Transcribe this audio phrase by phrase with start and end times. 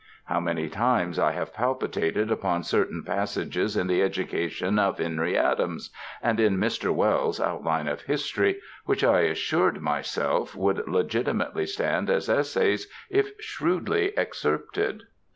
[0.25, 5.91] How many times I have palpitated upon certain passages in The Education of Henry Adams
[6.23, 6.91] and in Mr.
[6.91, 14.17] Wells's Outline of History, which, I assured myself, would legitimately stand as essays if shrewdly
[14.17, 15.03] excerpted.